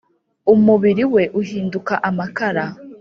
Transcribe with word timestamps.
Umubiri 0.53 1.03
we 1.13 1.23
uhinduka 1.39 1.93
amakara 2.09 2.63